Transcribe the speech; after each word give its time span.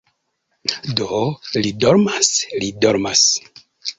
Do 0.99 1.19
li 1.65 1.73
dormas, 1.85 2.31
li 2.65 2.73
dormas 2.87 3.25